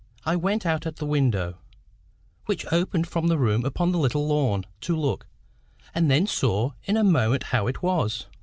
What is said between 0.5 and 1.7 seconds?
out at the window,